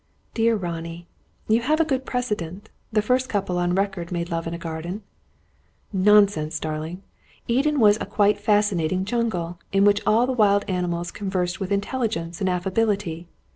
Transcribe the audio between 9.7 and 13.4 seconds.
in which all the wild animals conversed with intelligence and affability.